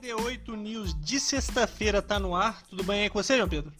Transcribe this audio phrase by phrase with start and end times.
[0.00, 2.62] DD8 News de sexta-feira tá no ar.
[2.68, 3.72] Tudo bem aí com você, João Pedro?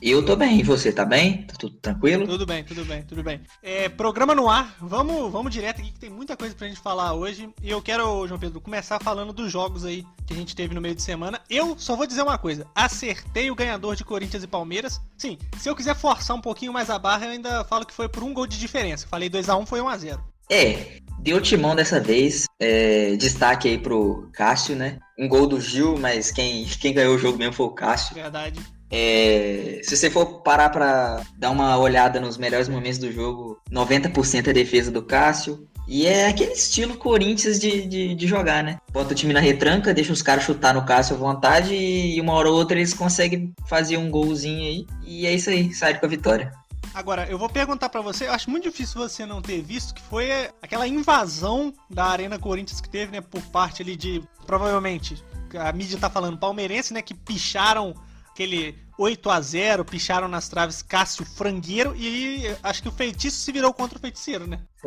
[0.00, 1.42] Eu tô bem, e você tá bem?
[1.42, 2.26] Tá tudo tranquilo?
[2.26, 3.40] Tudo bem, tudo bem, tudo bem.
[3.62, 7.14] É, programa no ar, vamos, vamos direto aqui que tem muita coisa pra gente falar
[7.14, 7.48] hoje.
[7.62, 10.80] E eu quero, João Pedro, começar falando dos jogos aí que a gente teve no
[10.80, 11.40] meio de semana.
[11.48, 15.00] Eu só vou dizer uma coisa: acertei o ganhador de Corinthians e Palmeiras.
[15.16, 18.08] Sim, se eu quiser forçar um pouquinho mais a barra, eu ainda falo que foi
[18.08, 19.06] por um gol de diferença.
[19.06, 20.20] Falei 2x1, foi 1x0.
[20.50, 22.46] É, deu timão dessa vez.
[22.60, 24.98] É, destaque aí pro Cássio, né?
[25.18, 28.14] Um gol do Gil, mas quem, quem ganhou o jogo mesmo foi o Cássio.
[28.14, 28.60] Verdade.
[28.90, 34.48] É, se você for parar pra dar uma olhada nos melhores momentos do jogo, 90%
[34.48, 35.66] é defesa do Cássio.
[35.86, 38.78] E é aquele estilo Corinthians de, de, de, jogar, né?
[38.90, 42.32] Bota o time na retranca, deixa os caras chutar no Cássio à vontade e uma
[42.32, 44.86] hora ou outra eles conseguem fazer um golzinho aí.
[45.04, 46.52] E é isso aí, sai com a vitória.
[46.94, 50.00] Agora, eu vou perguntar para você, eu acho muito difícil você não ter visto que
[50.00, 50.30] foi
[50.62, 55.22] aquela invasão da Arena Corinthians que teve, né, por parte ali de, provavelmente,
[55.58, 57.94] a mídia tá falando palmeirense, né, que picharam
[58.30, 63.50] aquele 8 a 0 picharam nas traves Cássio Frangueiro e acho que o feitiço se
[63.50, 64.60] virou contra o feiticeiro, né?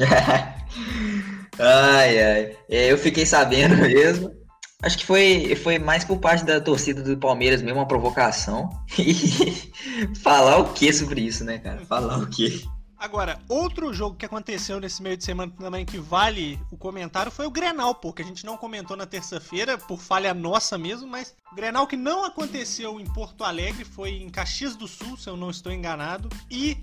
[1.59, 2.57] ai, ai.
[2.69, 4.46] É, eu fiquei sabendo mesmo.
[4.83, 8.69] Acho que foi, foi mais por parte da torcida do Palmeiras mesmo, uma provocação.
[8.99, 11.83] E falar o que sobre isso, né, cara?
[11.85, 12.67] Falar o que?
[12.99, 17.45] Agora, outro jogo que aconteceu nesse meio de semana também que vale o comentário foi
[17.45, 21.35] o Grenal, pô, que a gente não comentou na terça-feira, por falha nossa mesmo, mas
[21.51, 25.37] o Grenal que não aconteceu em Porto Alegre, foi em Caxias do Sul, se eu
[25.37, 26.75] não estou enganado, e,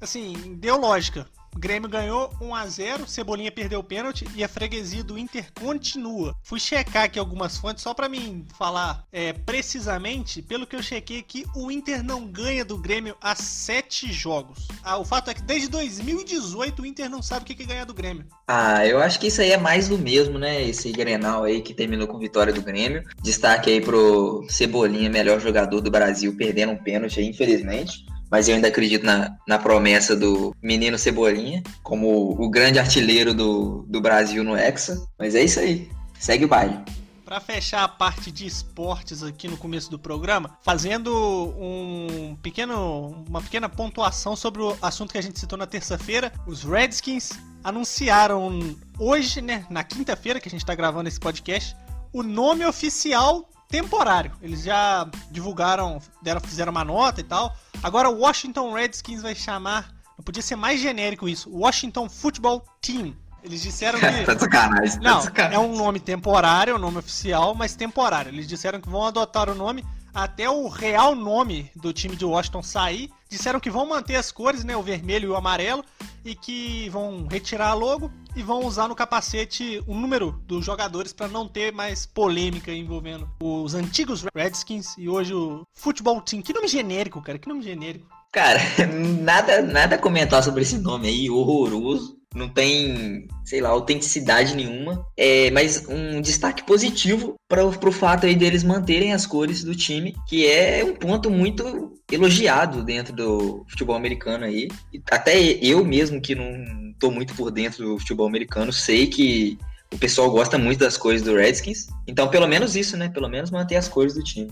[0.00, 1.28] assim, deu lógica.
[1.58, 6.34] Grêmio ganhou 1 a 0 Cebolinha perdeu o pênalti e a freguesia do Inter continua.
[6.42, 11.18] Fui checar aqui algumas fontes só para mim falar é, precisamente, pelo que eu chequei
[11.18, 14.68] aqui, o Inter não ganha do Grêmio há sete jogos.
[14.82, 17.84] Ah, o fato é que desde 2018 o Inter não sabe o que é ganhar
[17.84, 18.26] do Grêmio.
[18.46, 20.62] Ah, eu acho que isso aí é mais do mesmo, né?
[20.62, 23.04] Esse Grenal aí que terminou com vitória do Grêmio.
[23.22, 28.54] Destaque aí pro Cebolinha, melhor jogador do Brasil, perdendo um pênalti aí, infelizmente mas eu
[28.54, 34.44] ainda acredito na, na promessa do menino Cebolinha como o grande artilheiro do, do Brasil
[34.44, 35.04] no Hexa.
[35.18, 36.78] Mas é isso aí, segue o baile.
[37.24, 41.14] Para fechar a parte de esportes aqui no começo do programa, fazendo
[41.56, 46.64] um pequeno, uma pequena pontuação sobre o assunto que a gente citou na terça-feira, os
[46.64, 47.30] Redskins
[47.62, 51.76] anunciaram hoje, né, na quinta-feira que a gente está gravando esse podcast,
[52.12, 54.32] o nome oficial temporário.
[54.42, 57.56] Eles já divulgaram, deram, fizeram uma nota e tal.
[57.82, 63.14] Agora o Washington Redskins vai chamar, não podia ser mais genérico isso, Washington Football Team.
[63.42, 64.24] Eles disseram que.
[64.24, 68.30] tá sacanagem, tá não, é um nome temporário, é um nome oficial, mas temporário.
[68.30, 72.62] Eles disseram que vão adotar o nome até o real nome do time de Washington
[72.62, 73.10] sair.
[73.30, 75.84] Disseram que vão manter as cores, né, o vermelho e o amarelo,
[76.24, 81.12] e que vão retirar a logo e vão usar no capacete o número dos jogadores
[81.12, 86.42] para não ter mais polêmica envolvendo os antigos Redskins e hoje o Football Team.
[86.42, 88.06] Que nome genérico, cara, que nome genérico.
[88.32, 88.60] Cara,
[89.22, 95.04] nada, nada comentar sobre esse nome aí, horroroso não tem, sei lá, autenticidade nenhuma.
[95.16, 100.14] É, mas um destaque positivo para o fato aí deles manterem as cores do time,
[100.28, 104.68] que é um ponto muito elogiado dentro do futebol americano aí.
[105.10, 109.58] Até eu mesmo que não tô muito por dentro do futebol americano, sei que
[109.92, 111.88] o pessoal gosta muito das cores do Redskins.
[112.06, 113.08] Então, pelo menos isso, né?
[113.08, 114.50] Pelo menos manter as cores do time.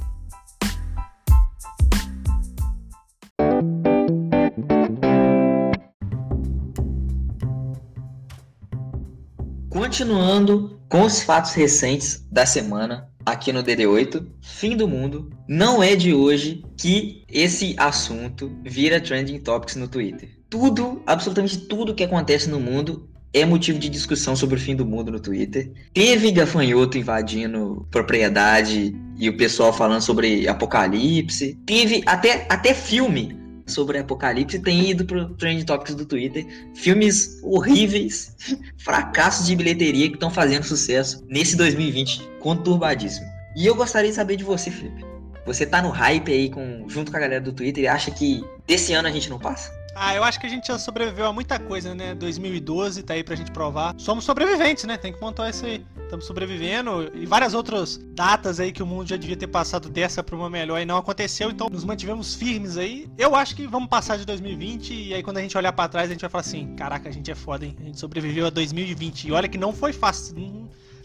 [9.89, 15.31] Continuando com os fatos recentes da semana aqui no DD8, fim do mundo.
[15.49, 20.29] Não é de hoje que esse assunto vira trending topics no Twitter.
[20.51, 24.85] Tudo, absolutamente tudo que acontece no mundo é motivo de discussão sobre o fim do
[24.85, 25.73] mundo no Twitter.
[25.95, 31.59] Teve gafanhoto invadindo propriedade e o pessoal falando sobre apocalipse.
[31.65, 36.47] Teve até, até filme sobre Apocalipse tem ido pro Trend Topics do Twitter.
[36.75, 38.37] Filmes horríveis,
[38.79, 43.27] fracassos de bilheteria que estão fazendo sucesso nesse 2020 conturbadíssimo.
[43.57, 45.05] E eu gostaria de saber de você, Felipe.
[45.47, 48.45] Você tá no hype aí com, junto com a galera do Twitter e acha que
[48.67, 49.73] desse ano a gente não passa?
[49.95, 52.15] Ah, eu acho que a gente já sobreviveu a muita coisa, né?
[52.15, 53.95] 2012 tá aí pra gente provar.
[53.99, 54.97] Somos sobreviventes, né?
[54.97, 55.85] Tem que montar isso aí.
[56.09, 60.23] Estamos sobrevivendo e várias outras datas aí que o mundo já devia ter passado dessa
[60.23, 63.07] pra uma melhor e não aconteceu, então nos mantivemos firmes aí.
[63.19, 66.09] Eu acho que vamos passar de 2020 e aí quando a gente olhar para trás
[66.09, 67.77] a gente vai falar assim: caraca, a gente é foda, hein?
[67.79, 70.35] A gente sobreviveu a 2020 e olha que não foi fácil.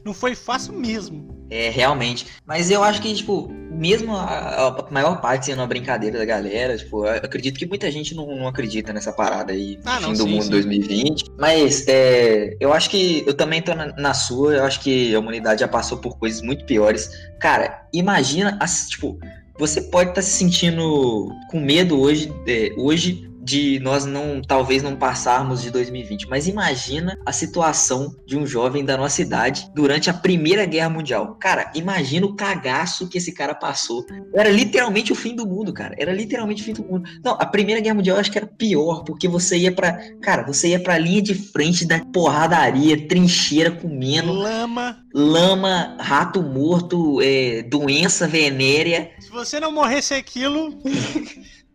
[0.05, 1.45] Não foi fácil mesmo.
[1.50, 2.27] É, realmente.
[2.45, 6.77] Mas eu acho que, tipo, mesmo a, a maior parte sendo uma brincadeira da galera,
[6.77, 10.13] tipo, eu acredito que muita gente não, não acredita nessa parada aí, ah, fim não,
[10.13, 10.49] do sim, mundo sim.
[10.49, 11.25] 2020.
[11.37, 15.19] Mas é, eu acho que eu também tô na, na, sua, eu acho que a
[15.19, 17.09] humanidade já passou por coisas muito piores.
[17.39, 18.57] Cara, imagina,
[18.89, 19.19] tipo,
[19.57, 24.81] você pode estar tá se sentindo com medo hoje, é, hoje de nós não talvez
[24.81, 30.09] não passarmos de 2020, mas imagina a situação de um jovem da nossa idade durante
[30.09, 31.35] a Primeira Guerra Mundial.
[31.35, 34.05] Cara, imagina o cagaço que esse cara passou.
[34.33, 35.95] Era literalmente o fim do mundo, cara.
[35.97, 37.09] Era literalmente o fim do mundo.
[37.23, 40.43] Não, a Primeira Guerra Mundial eu acho que era pior, porque você ia para, cara,
[40.43, 47.63] você ia para linha de frente da porradaria, trincheira comendo lama, lama, rato morto, é,
[47.63, 49.11] doença venérea.
[49.19, 50.77] Se você não morresse aquilo,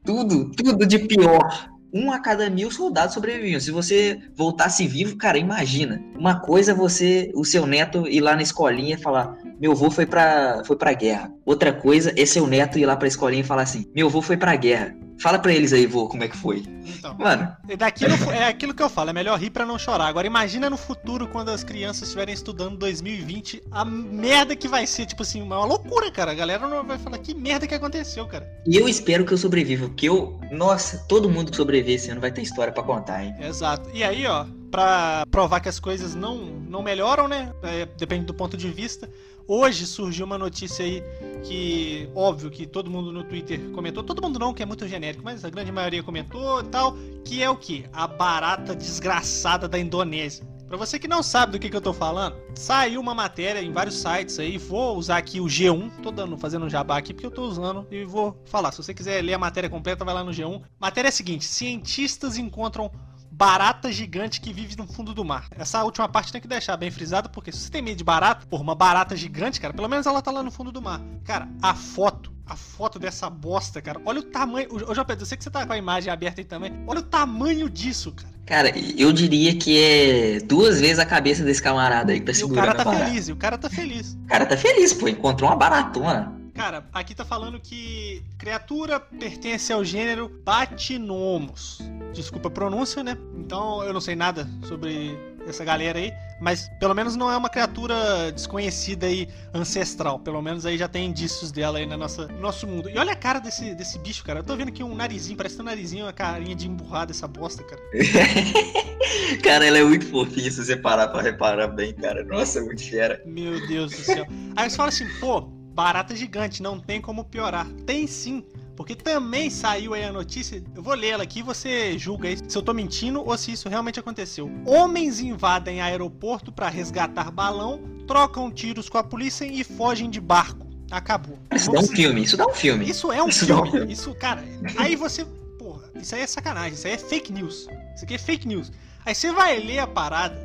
[0.08, 1.69] Tudo, tudo de pior.
[1.93, 3.60] Um a cada mil soldados sobreviviam.
[3.60, 6.02] Se você voltasse vivo, cara, imagina.
[6.19, 9.90] Uma coisa é você, o seu neto, ir lá na escolinha e falar: Meu avô
[9.90, 11.31] foi pra, foi pra guerra.
[11.44, 14.38] Outra coisa é seu neto ir lá pra escolinha e falar assim: Meu avô foi
[14.38, 14.96] pra guerra.
[15.20, 16.64] Fala pra eles aí, vô, como é que foi.
[16.86, 17.56] Então, Mano.
[17.76, 20.06] Daquilo, é aquilo que eu falo, é melhor rir pra não chorar.
[20.06, 25.06] Agora imagina no futuro, quando as crianças estiverem estudando 2020, a merda que vai ser,
[25.06, 26.30] tipo assim, uma loucura, cara.
[26.30, 28.48] A galera não vai falar que merda que aconteceu, cara.
[28.66, 30.38] E eu espero que eu sobreviva, porque eu.
[30.52, 33.34] Nossa, todo mundo que sobreviver esse ano vai ter história para contar, hein?
[33.40, 33.90] Exato.
[33.92, 37.52] E aí, ó, pra provar que as coisas não, não melhoram, né?
[37.62, 39.10] É, depende do ponto de vista.
[39.50, 41.02] Hoje surgiu uma notícia aí
[41.42, 45.24] que, óbvio, que todo mundo no Twitter comentou, todo mundo não, que é muito genérico,
[45.24, 47.86] mas a grande maioria comentou e tal, que é o que?
[47.90, 50.46] A barata desgraçada da Indonésia.
[50.68, 53.72] Pra você que não sabe do que, que eu tô falando, saiu uma matéria em
[53.72, 54.58] vários sites aí.
[54.58, 55.90] Vou usar aqui o G1.
[56.02, 58.70] Tô dando, fazendo um jabá aqui porque eu tô usando e vou falar.
[58.72, 60.60] Se você quiser ler a matéria completa, vai lá no G1.
[60.78, 62.90] Matéria é a seguinte: cientistas encontram
[63.38, 65.46] barata gigante que vive no fundo do mar.
[65.52, 68.44] Essa última parte tem que deixar bem frisada, porque se você tem medo de barata,
[68.46, 71.00] por uma barata gigante, cara, pelo menos ela tá lá no fundo do mar.
[71.25, 74.00] Cara, a foto a foto dessa bosta, cara.
[74.06, 74.69] Olha o tamanho.
[74.73, 76.73] Ô, João Pedro, eu sei que você tá com a imagem aberta aí também.
[76.87, 78.32] Olha o tamanho disso, cara.
[78.46, 82.69] Cara, eu diria que é duas vezes a cabeça desse camarada aí que tá segurando.
[82.69, 84.14] E o cara tá feliz, e o cara tá feliz.
[84.14, 85.08] O cara tá feliz, pô.
[85.08, 86.38] Encontrou uma baratona.
[86.58, 91.78] Cara, aqui tá falando que criatura pertence ao gênero Batinomos.
[92.12, 93.16] Desculpa a pronúncia, né?
[93.37, 95.16] Então eu não sei nada sobre
[95.46, 100.19] essa galera aí, mas pelo menos não é uma criatura desconhecida aí, ancestral.
[100.19, 102.90] Pelo menos aí já tem indícios dela aí na nossa, no nosso mundo.
[102.90, 104.40] E olha a cara desse, desse bicho, cara.
[104.40, 107.62] Eu tô vendo aqui um narizinho, parece um narizinho, uma carinha de emburrada essa bosta,
[107.62, 107.81] cara.
[109.44, 112.25] cara, ela é muito fofinha se você parar pra reparar bem, cara.
[112.25, 113.22] Nossa, é muito fera.
[113.25, 114.26] Meu Deus do céu.
[114.56, 117.64] Aí você fala assim, pô, barata gigante, não tem como piorar.
[117.86, 118.44] Tem sim,
[118.75, 122.58] porque também saiu aí a notícia, eu vou ler ela aqui você julga aí se
[122.58, 124.50] eu tô mentindo ou se isso realmente aconteceu.
[124.66, 130.66] Homens invadem aeroporto para resgatar balão, trocam tiros com a polícia e fogem de barco.
[130.90, 131.38] Acabou.
[131.54, 132.90] Isso dá um filme, isso dá um filme.
[132.90, 133.62] Isso é um isso filme.
[133.62, 133.92] Um filme.
[133.92, 134.44] Isso, cara,
[134.76, 135.25] aí você,
[135.60, 137.69] porra, isso aí é sacanagem, isso aí é fake news.
[137.94, 138.72] Isso aqui é fake news.
[139.06, 140.36] Aí você vai ler a parada.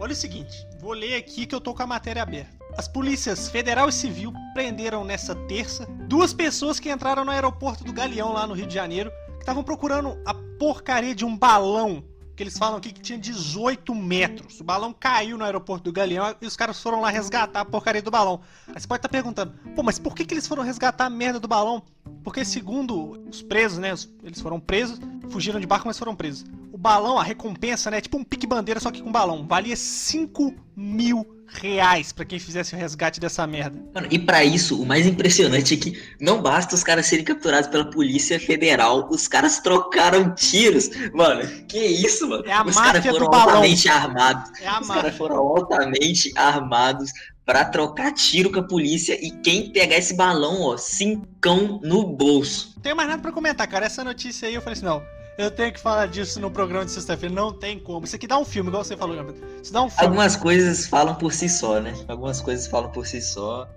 [0.00, 2.59] Olha o seguinte, vou ler aqui que eu tô com a matéria aberta.
[2.76, 7.92] As polícias federal e civil prenderam nessa terça duas pessoas que entraram no aeroporto do
[7.92, 12.04] Galeão, lá no Rio de Janeiro, que estavam procurando a porcaria de um balão
[12.40, 14.60] que eles falam aqui que tinha 18 metros.
[14.60, 18.00] O balão caiu no aeroporto do Galeão e os caras foram lá resgatar a porcaria
[18.00, 18.40] do balão.
[18.68, 21.10] Aí você pode estar tá perguntando, pô, mas por que, que eles foram resgatar a
[21.10, 21.82] merda do balão?
[22.24, 23.92] Porque segundo os presos, né,
[24.22, 26.46] eles foram presos, fugiram de barco, mas foram presos.
[26.72, 31.39] O balão, a recompensa, né, tipo um pique-bandeira, só que com balão, valia 5 mil
[31.52, 33.82] reais para quem fizesse o resgate dessa merda.
[33.94, 37.68] Mano, e para isso, o mais impressionante é que não basta os caras serem capturados
[37.68, 40.90] pela Polícia Federal, os caras trocaram tiros.
[41.12, 42.44] Mano, que isso, mano?
[42.46, 44.50] É a os caras foram altamente armados.
[44.60, 47.12] É os caras foram altamente armados
[47.44, 52.74] para trocar tiro com a polícia e quem pegar esse balão, ó, cincão no bolso.
[52.76, 53.86] Não tenho mais nada para comentar, cara.
[53.86, 55.02] Essa notícia aí eu falei assim, não,
[55.40, 57.34] eu tenho que falar disso no programa de sexta-feira.
[57.34, 58.04] Não tem como.
[58.04, 59.16] Isso aqui dá um filme, igual você falou,
[59.62, 60.04] Isso dá um filme.
[60.04, 61.94] Algumas coisas falam por si só, né?
[62.08, 63.68] Algumas coisas falam por si só.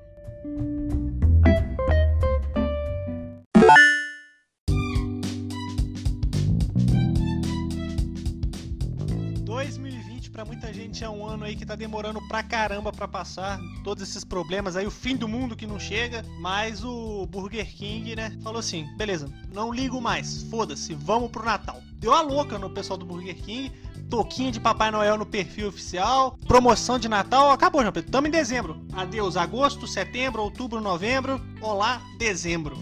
[10.45, 14.23] Muita gente é um ano aí que tá demorando pra caramba para passar todos esses
[14.23, 18.59] problemas aí, o fim do mundo que não chega, mas o Burger King, né, falou
[18.59, 20.43] assim: "Beleza, não ligo mais.
[20.43, 21.81] Foda-se, vamos pro Natal".
[21.93, 23.71] Deu a louca no pessoal do Burger King,
[24.09, 28.11] toquinha de Papai Noel no perfil oficial, promoção de Natal, acabou, João Pedro.
[28.11, 28.85] Tamo em dezembro.
[28.93, 31.41] Adeus, agosto, setembro, outubro, novembro.
[31.61, 32.77] Olá, dezembro.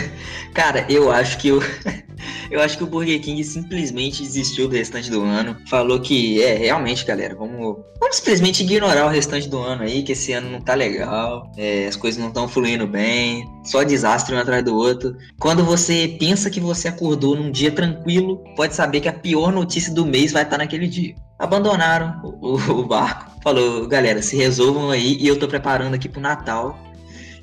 [0.54, 1.60] Cara, eu acho que eu,
[2.50, 5.56] Eu acho que o Burger King simplesmente desistiu do restante do ano.
[5.68, 10.12] Falou que, é, realmente, galera, vamos, vamos simplesmente ignorar o restante do ano aí, que
[10.12, 14.38] esse ano não tá legal, é, as coisas não estão fluindo bem, só desastre um
[14.38, 15.16] atrás do outro.
[15.38, 19.94] Quando você pensa que você acordou num dia tranquilo, pode saber que a pior notícia
[19.94, 21.14] do mês vai estar naquele dia.
[21.38, 23.30] Abandonaram o, o, o barco.
[23.44, 26.76] Falou, galera, se resolvam aí e eu tô preparando aqui pro Natal.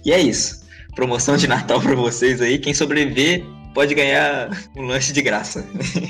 [0.03, 0.67] E é isso.
[0.95, 2.59] Promoção de Natal para vocês aí.
[2.59, 3.43] Quem sobreviver
[3.77, 5.63] pode ganhar um lanche de graça.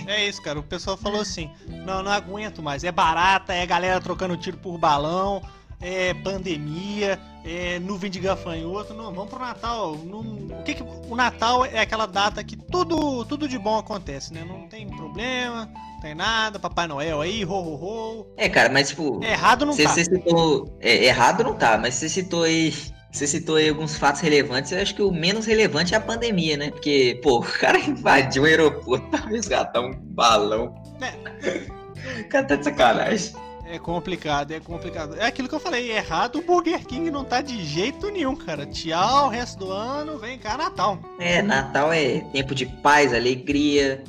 [0.07, 0.57] É isso, cara.
[0.57, 1.51] O pessoal falou assim:
[1.86, 2.86] não, não aguento mais.
[2.86, 5.43] É barata, é galera trocando tiro por balão,
[5.81, 8.93] é pandemia, é nuvem de gafanhoto.
[8.93, 9.97] Não, vamos pro Natal.
[9.97, 14.33] Não, o, que que, o Natal é aquela data que tudo, tudo de bom acontece,
[14.33, 14.45] né?
[14.47, 16.57] Não tem problema, não tem nada.
[16.57, 18.27] Papai Noel aí, ho, ho, ho.
[18.38, 19.21] É, cara, mas tipo.
[19.21, 19.89] errado não você, tá.
[19.89, 20.77] Você citou.
[20.79, 22.74] É, errado não tá, mas você citou aí
[23.17, 24.71] você citou aí alguns fatos relevantes.
[24.71, 26.71] Eu acho que o menos relevante é a pandemia, né?
[26.71, 30.75] Porque, pô, o cara invadiu o aeroporto pra resgatar um balão.
[31.01, 32.21] É.
[32.21, 33.33] O cara tá de sacanagem.
[33.69, 35.15] É complicado, é complicado.
[35.17, 38.65] É aquilo que eu falei, errado o Burger King não tá de jeito nenhum, cara.
[38.65, 40.97] Tchau, resto do ano, vem cá, Natal.
[41.19, 44.01] É, Natal é tempo de paz, alegria,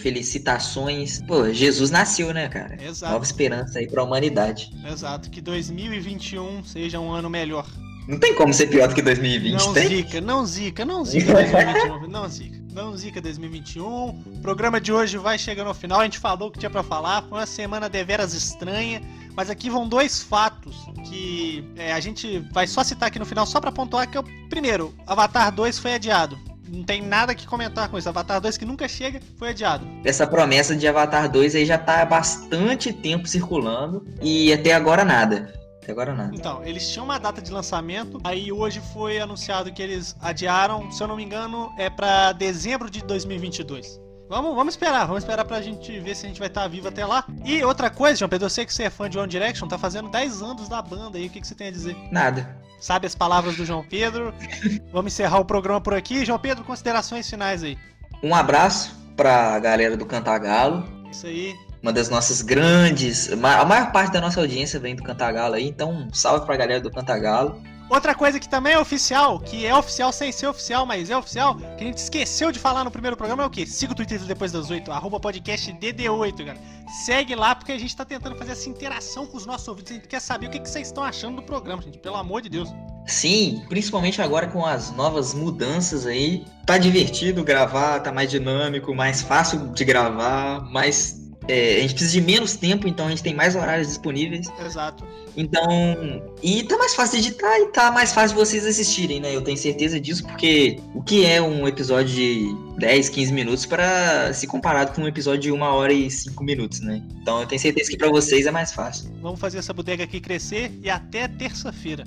[0.00, 1.20] felicitações.
[1.22, 2.78] Pô, Jesus nasceu, né, cara?
[2.80, 3.12] Exato.
[3.12, 4.70] Nova esperança aí pra humanidade.
[4.88, 7.66] Exato, que 2021 seja um ano melhor.
[8.10, 9.88] Não tem como ser pior do que 2020, não tem?
[9.88, 12.60] zica, não zica, não zica 2021, não zica.
[12.72, 13.84] Não zica 2021.
[13.86, 16.00] O programa de hoje vai chegando ao final.
[16.00, 17.22] A gente falou o que tinha para falar.
[17.22, 19.00] Foi uma semana deveras estranha.
[19.36, 20.76] Mas aqui vão dois fatos
[21.08, 24.20] que é, a gente vai só citar aqui no final, só para pontuar que é
[24.20, 26.36] o primeiro, Avatar 2 foi adiado.
[26.68, 28.08] Não tem nada que comentar com isso.
[28.08, 29.86] Avatar 2 que nunca chega foi adiado.
[30.04, 35.04] Essa promessa de Avatar 2 aí já tá há bastante tempo circulando e até agora
[35.04, 35.59] nada.
[35.82, 36.34] Até agora nada.
[36.34, 41.02] Então, eles tinham uma data de lançamento, aí hoje foi anunciado que eles adiaram, se
[41.02, 43.98] eu não me engano, é para dezembro de 2022.
[44.28, 46.86] Vamos, vamos esperar, vamos esperar pra gente ver se a gente vai estar tá vivo
[46.86, 47.24] até lá.
[47.44, 49.76] E outra coisa, João Pedro, eu sei que você é fã de One Direction, tá
[49.76, 51.96] fazendo 10 anos da banda aí, o que, que você tem a dizer?
[52.12, 52.56] Nada.
[52.80, 54.32] Sabe as palavras do João Pedro?
[54.92, 56.24] vamos encerrar o programa por aqui.
[56.24, 57.76] João Pedro, considerações finais aí.
[58.22, 60.84] Um abraço pra galera do Cantagalo.
[61.10, 63.30] Isso aí uma das nossas grandes.
[63.32, 66.80] A maior parte da nossa audiência vem do Cantagalo aí, então um salve pra galera
[66.80, 67.60] do Cantagalo.
[67.90, 71.56] Outra coisa que também é oficial, que é oficial sem ser oficial, mas é oficial,
[71.56, 73.66] que a gente esqueceu de falar no primeiro programa é o quê?
[73.66, 76.58] Siga o Twitter depois das 8, arroba podcast DD8, cara.
[77.04, 79.90] Segue lá porque a gente tá tentando fazer essa interação com os nossos ouvintes.
[79.90, 81.98] A gente quer saber o que, que vocês estão achando do programa, gente.
[81.98, 82.72] Pelo amor de Deus.
[83.08, 86.44] Sim, principalmente agora com as novas mudanças aí.
[86.64, 92.12] Tá divertido gravar, tá mais dinâmico, mais fácil de gravar, mais é, a gente precisa
[92.12, 94.46] de menos tempo, então a gente tem mais horários disponíveis.
[94.64, 95.04] Exato.
[95.36, 99.34] Então, e tá mais fácil de editar e tá mais fácil de vocês assistirem, né?
[99.34, 104.32] Eu tenho certeza disso, porque o que é um episódio de 10, 15 minutos para
[104.32, 107.02] se comparado com um episódio de 1 hora e 5 minutos, né?
[107.20, 109.10] Então eu tenho certeza que para vocês é mais fácil.
[109.20, 112.04] Vamos fazer essa bodega aqui crescer e até terça-feira.